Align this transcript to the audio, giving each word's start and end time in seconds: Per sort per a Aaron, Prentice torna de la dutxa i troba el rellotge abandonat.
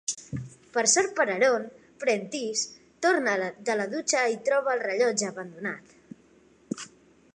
Per 0.75 0.83
sort 0.93 1.11
per 1.19 1.25
a 1.27 1.31
Aaron, 1.33 1.67
Prentice 2.03 2.89
torna 3.07 3.35
de 3.69 3.77
la 3.81 3.87
dutxa 3.95 4.25
i 4.37 4.41
troba 4.49 4.75
el 4.77 4.83
rellotge 4.89 5.33
abandonat. 5.33 5.97